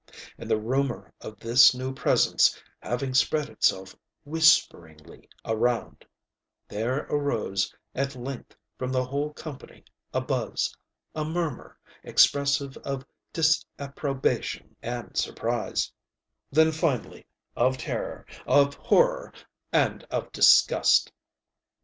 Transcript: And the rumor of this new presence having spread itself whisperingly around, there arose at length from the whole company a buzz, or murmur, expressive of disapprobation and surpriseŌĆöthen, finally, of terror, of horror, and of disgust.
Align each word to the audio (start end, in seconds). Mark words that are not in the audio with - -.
And 0.39 0.49
the 0.49 0.57
rumor 0.59 1.13
of 1.21 1.39
this 1.39 1.75
new 1.75 1.93
presence 1.93 2.59
having 2.79 3.13
spread 3.13 3.49
itself 3.49 3.95
whisperingly 4.25 5.29
around, 5.45 6.05
there 6.67 7.01
arose 7.03 7.71
at 7.93 8.15
length 8.15 8.55
from 8.79 8.91
the 8.91 9.05
whole 9.05 9.31
company 9.33 9.83
a 10.11 10.19
buzz, 10.19 10.75
or 11.13 11.23
murmur, 11.25 11.77
expressive 12.03 12.77
of 12.77 13.05
disapprobation 13.31 14.75
and 14.81 15.13
surpriseŌĆöthen, 15.13 16.73
finally, 16.73 17.27
of 17.55 17.77
terror, 17.77 18.25
of 18.47 18.73
horror, 18.73 19.31
and 19.71 20.03
of 20.09 20.31
disgust. 20.31 21.11